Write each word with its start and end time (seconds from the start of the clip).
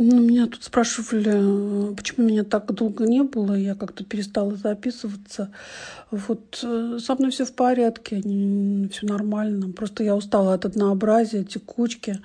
Ну, 0.00 0.20
меня 0.20 0.46
тут 0.46 0.62
спрашивали, 0.62 1.92
почему 1.94 2.28
меня 2.28 2.44
так 2.44 2.72
долго 2.72 3.04
не 3.04 3.24
было, 3.24 3.54
я 3.54 3.74
как-то 3.74 4.04
перестала 4.04 4.54
записываться. 4.54 5.50
Вот 6.12 6.60
э, 6.62 6.98
со 7.00 7.16
мной 7.16 7.32
все 7.32 7.44
в 7.44 7.52
порядке, 7.52 8.20
все 8.20 9.06
нормально. 9.06 9.72
Просто 9.72 10.04
я 10.04 10.14
устала 10.14 10.54
от 10.54 10.64
однообразия, 10.64 11.42
текучки. 11.42 12.20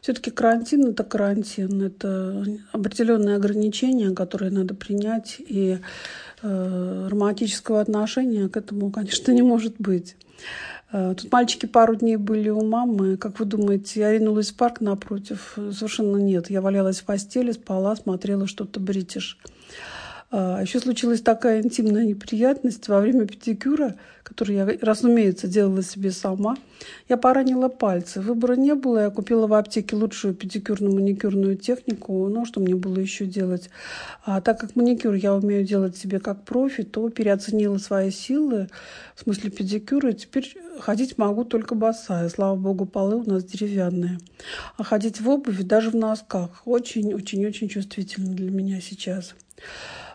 Все-таки 0.00 0.32
карантин 0.32 0.88
это 0.88 1.04
карантин, 1.04 1.80
это 1.82 2.44
определенные 2.72 3.36
ограничения, 3.36 4.10
которые 4.10 4.50
надо 4.50 4.74
принять, 4.74 5.36
и 5.38 5.78
э, 6.42 7.08
романтического 7.08 7.80
отношения 7.80 8.48
к 8.48 8.56
этому, 8.56 8.90
конечно, 8.90 9.30
не 9.32 9.42
может 9.42 9.76
быть. 9.78 10.16
Э, 10.92 11.14
тут 11.16 11.32
мальчики 11.32 11.66
пару 11.66 11.96
дней 11.96 12.16
были 12.16 12.50
у 12.50 12.64
мамы. 12.64 13.16
Как 13.16 13.38
вы 13.38 13.46
думаете, 13.46 14.00
я 14.00 14.12
ринулась 14.12 14.50
в 14.50 14.56
парк 14.56 14.80
напротив? 14.80 15.54
Совершенно 15.56 16.18
нет. 16.18 16.50
Я 16.50 16.60
валялась 16.60 17.00
в 17.00 17.04
постели, 17.04 17.52
спала, 17.52 17.96
смотрела 17.96 18.46
что-то 18.46 18.78
бритиш. 18.78 19.38
А, 20.34 20.62
Еще 20.62 20.80
случилась 20.80 21.20
такая 21.20 21.60
интимная 21.60 22.06
неприятность 22.06 22.88
во 22.88 23.00
время 23.00 23.26
педикюра, 23.26 23.96
который 24.22 24.56
я, 24.56 24.66
разумеется, 24.80 25.46
делала 25.46 25.82
себе 25.82 26.10
сама. 26.10 26.56
Я 27.06 27.18
поранила 27.18 27.68
пальцы. 27.68 28.22
Выбора 28.22 28.54
не 28.54 28.74
было. 28.74 29.00
Я 29.00 29.10
купила 29.10 29.46
в 29.46 29.52
аптеке 29.52 29.94
лучшую 29.94 30.32
педикюрно-маникюрную 30.34 31.56
технику. 31.56 32.28
Ну, 32.28 32.46
что 32.46 32.60
мне 32.60 32.74
было 32.74 32.98
еще 32.98 33.26
делать? 33.26 33.68
А 34.24 34.40
так 34.40 34.58
как 34.58 34.74
маникюр 34.74 35.12
я 35.12 35.34
умею 35.34 35.66
делать 35.66 35.98
себе 35.98 36.18
как 36.18 36.46
профи, 36.46 36.82
то 36.82 37.10
переоценила 37.10 37.76
свои 37.76 38.10
силы 38.10 38.68
в 39.14 39.20
смысле 39.24 39.50
педикюра. 39.50 40.12
И 40.12 40.14
теперь 40.14 40.56
ходить 40.80 41.18
могу 41.18 41.44
только 41.44 41.74
босая. 41.74 42.30
Слава 42.30 42.56
богу, 42.56 42.86
полы 42.86 43.16
у 43.16 43.30
нас 43.30 43.44
деревянные. 43.44 44.18
А 44.78 44.82
ходить 44.82 45.20
в 45.20 45.28
обуви, 45.28 45.62
даже 45.62 45.90
в 45.90 45.94
носках, 45.94 46.62
очень-очень-очень 46.64 47.68
чувствительно 47.68 48.32
для 48.32 48.50
меня 48.50 48.80
сейчас. 48.80 49.34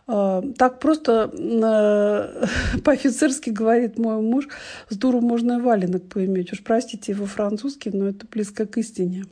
Так 0.08 0.80
просто 0.80 1.32
э, 1.34 2.80
по-офицерски 2.84 3.50
говорит 3.50 4.00
мой 4.00 4.22
муж, 4.22 4.48
с 4.90 4.96
дуру 4.96 5.20
можно 5.20 5.58
и 5.58 5.62
валенок 5.62 6.08
поиметь. 6.08 6.54
Уж 6.54 6.64
простите 6.64 7.12
его 7.12 7.26
французский, 7.26 7.92
но 7.92 8.08
это 8.08 8.26
близко 8.26 8.66
к 8.66 8.78
истине. 8.78 9.26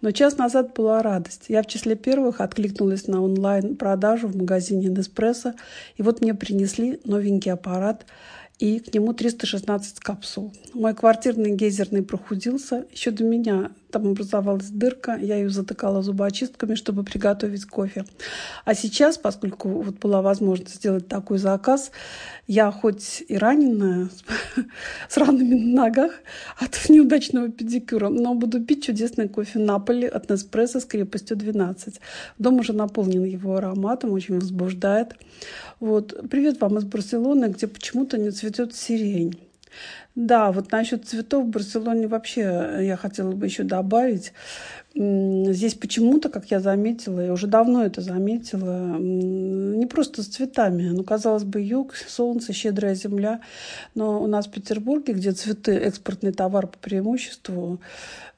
Но 0.00 0.10
час 0.12 0.38
назад 0.38 0.74
была 0.74 1.02
радость. 1.02 1.46
Я 1.48 1.62
в 1.62 1.66
числе 1.66 1.96
первых 1.96 2.40
откликнулась 2.40 3.08
на 3.08 3.22
онлайн-продажу 3.22 4.28
в 4.28 4.36
магазине 4.36 4.88
Неспрессо, 4.88 5.54
и 5.96 6.02
вот 6.02 6.22
мне 6.22 6.34
принесли 6.34 7.00
новенький 7.04 7.52
аппарат– 7.52 8.06
и 8.58 8.78
к 8.80 8.94
нему 8.94 9.12
316 9.12 10.00
капсул. 10.00 10.52
Мой 10.72 10.94
квартирный 10.94 11.54
гейзерный 11.54 12.02
прохудился. 12.02 12.86
Еще 12.90 13.10
до 13.10 13.24
меня 13.24 13.70
там 13.90 14.08
образовалась 14.08 14.70
дырка, 14.70 15.16
я 15.16 15.36
ее 15.36 15.48
затыкала 15.48 16.02
зубочистками, 16.02 16.74
чтобы 16.74 17.04
приготовить 17.04 17.64
кофе. 17.66 18.04
А 18.64 18.74
сейчас, 18.74 19.18
поскольку 19.18 19.68
вот 19.68 19.98
была 19.98 20.22
возможность 20.22 20.76
сделать 20.76 21.08
такой 21.08 21.38
заказ, 21.38 21.90
я 22.46 22.70
хоть 22.70 23.24
и 23.28 23.36
раненая, 23.36 24.08
с 25.08 25.16
ранами 25.16 25.54
на 25.54 25.84
ногах 25.84 26.12
от 26.58 26.76
неудачного 26.88 27.48
педикюра, 27.48 28.08
но 28.08 28.34
буду 28.34 28.62
пить 28.64 28.84
чудесный 28.84 29.28
кофе 29.28 29.58
Наполи 29.58 30.06
от 30.06 30.30
Неспрессо 30.30 30.80
с 30.80 30.84
крепостью 30.84 31.36
12. 31.36 32.00
Дом 32.38 32.58
уже 32.58 32.72
наполнен 32.72 33.24
его 33.24 33.56
ароматом, 33.56 34.12
очень 34.12 34.36
возбуждает. 34.36 35.14
Вот. 35.80 36.28
Привет 36.30 36.60
вам 36.60 36.78
из 36.78 36.84
Барселоны, 36.84 37.46
где 37.46 37.66
почему-то 37.66 38.18
не 38.18 38.30
цветет 38.30 38.74
сирень. 38.74 39.45
Да, 40.14 40.50
вот 40.50 40.72
насчет 40.72 41.06
цветов 41.06 41.44
в 41.44 41.48
Барселоне 41.48 42.06
вообще 42.06 42.78
я 42.80 42.96
хотела 42.96 43.32
бы 43.32 43.46
еще 43.46 43.64
добавить. 43.64 44.32
Здесь 44.98 45.74
почему-то, 45.74 46.30
как 46.30 46.50
я 46.50 46.58
заметила, 46.58 47.20
я 47.20 47.30
уже 47.30 47.46
давно 47.46 47.84
это 47.84 48.00
заметила, 48.00 48.96
не 48.96 49.84
просто 49.84 50.22
с 50.22 50.26
цветами. 50.26 50.88
Ну, 50.88 51.04
казалось 51.04 51.44
бы, 51.44 51.60
юг, 51.60 51.94
солнце, 51.94 52.54
щедрая 52.54 52.94
земля. 52.94 53.40
Но 53.94 54.22
у 54.22 54.26
нас 54.26 54.46
в 54.46 54.50
Петербурге, 54.50 55.12
где 55.12 55.32
цветы 55.32 55.72
экспортный 55.72 56.32
товар 56.32 56.66
по 56.66 56.78
преимуществу, 56.78 57.78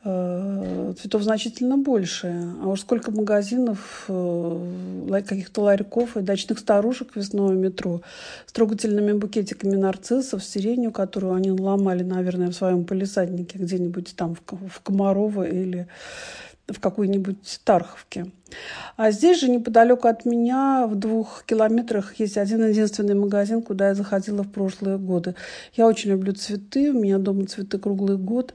э, 0.02 0.94
цветов 1.00 1.22
значительно 1.22 1.76
больше. 1.76 2.52
А 2.60 2.66
уж 2.66 2.80
сколько 2.80 3.12
магазинов, 3.12 4.06
э, 4.08 5.22
каких-то 5.28 5.60
ларьков 5.60 6.16
и 6.16 6.22
дачных 6.22 6.58
старушек 6.58 7.14
весной 7.14 7.54
в 7.54 7.58
метро 7.58 8.02
с 8.46 8.52
трогательными 8.52 9.12
букетиками 9.12 9.76
нарциссов, 9.76 10.42
сиренью, 10.42 10.90
которую 10.90 11.34
они 11.34 11.52
ломали, 11.52 12.02
наверное, 12.02 12.48
в 12.50 12.54
своем 12.54 12.84
полисаднике 12.84 13.58
где-нибудь 13.58 14.14
там 14.16 14.34
в 14.34 14.80
Комарово 14.82 15.44
или 15.44 15.86
в 16.68 16.80
какой-нибудь 16.80 17.60
Тарховке. 17.64 18.26
А 18.96 19.10
здесь 19.10 19.40
же 19.40 19.50
неподалеку 19.50 20.08
от 20.08 20.24
меня, 20.24 20.86
в 20.86 20.94
двух 20.94 21.44
километрах, 21.44 22.18
есть 22.18 22.38
один 22.38 22.66
единственный 22.66 23.14
магазин, 23.14 23.62
куда 23.62 23.88
я 23.88 23.94
заходила 23.94 24.42
в 24.42 24.50
прошлые 24.50 24.98
годы. 24.98 25.34
Я 25.74 25.86
очень 25.86 26.10
люблю 26.10 26.32
цветы, 26.32 26.90
у 26.90 26.98
меня 26.98 27.18
дома 27.18 27.46
цветы 27.46 27.78
круглый 27.78 28.16
год. 28.16 28.54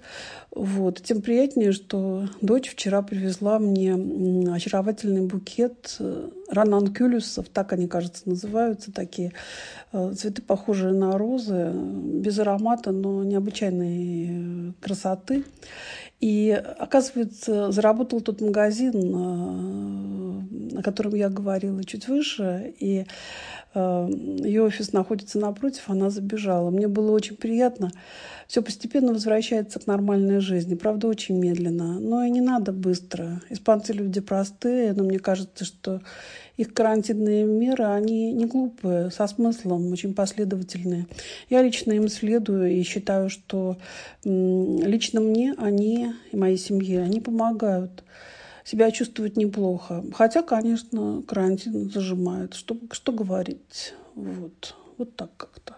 Вот. 0.52 1.02
Тем 1.02 1.22
приятнее, 1.22 1.72
что 1.72 2.28
дочь 2.41 2.69
вчера 2.69 3.02
привезла 3.02 3.59
мне 3.59 3.94
очаровательный 4.52 5.22
букет 5.22 5.96
э, 6.00 6.29
рананкюлюсов, 6.50 7.50
так 7.50 7.73
они, 7.73 7.88
кажется, 7.88 8.29
называются, 8.29 8.91
такие 8.91 9.31
э, 9.91 10.13
цветы, 10.16 10.41
похожие 10.41 10.94
на 10.94 11.18
розы, 11.18 11.72
без 11.73 12.38
аромата, 12.38 12.91
но 12.91 13.23
необычайной 13.23 14.28
э, 14.29 14.72
красоты. 14.81 15.44
И, 16.23 16.51
оказывается, 16.51 17.69
заработал 17.73 18.22
тот 18.22 18.39
магазин, 18.39 19.11
о 20.75 20.81
котором 20.81 21.16
я 21.16 21.29
говорила 21.29 21.84
чуть 21.84 22.07
выше, 22.07 22.74
и 22.79 23.06
ее 23.75 24.62
офис 24.62 24.94
находится 24.94 25.40
напротив, 25.40 25.84
она 25.88 26.12
забежала. 26.12 26.69
Мне 26.69 26.88
было 26.88 27.12
очень 27.12 27.35
приятно. 27.35 27.91
Все 28.47 28.62
постепенно 28.62 29.13
возвращается 29.13 29.79
к 29.79 29.88
нормальной 29.88 30.41
жизни. 30.41 30.75
Правда, 30.75 31.07
очень 31.07 31.40
медленно. 31.40 32.00
Но 32.00 32.23
и 32.23 32.29
не 32.29 32.41
надо 32.41 32.72
быстро. 32.72 33.41
Испанцы 33.50 33.94
люди 33.94 34.19
простые, 34.19 34.94
но 34.94 35.03
мне 35.03 35.18
кажется, 35.18 35.66
что 35.66 36.02
их 36.56 36.75
карантинные 36.75 37.46
меры, 37.46 37.85
они 37.85 38.31
не 38.31 38.46
глупые, 38.46 39.09
со 39.09 39.25
смыслом, 39.25 39.91
очень 39.91 40.13
последовательные. 40.13 41.07
Я 41.50 41.63
лично 41.63 41.94
им 41.94 42.07
следую 42.09 42.73
и 42.73 42.84
считаю, 42.84 43.31
что 43.31 43.78
лично 44.23 45.19
мне 45.19 45.56
они 45.57 46.13
и 46.31 46.38
моей 46.38 46.57
семье, 46.57 47.02
они 47.02 47.22
помогают 47.22 48.03
себя 48.63 48.91
чувствовать 48.91 49.38
неплохо. 49.38 50.03
Хотя, 50.13 50.41
конечно, 50.41 51.24
карантин 51.28 51.90
зажимает. 51.90 52.53
Что, 52.53 52.78
что 52.91 53.12
говорить? 53.12 53.94
Вот, 54.16 54.75
вот 54.97 55.16
так 55.16 55.35
как-то. 55.38 55.75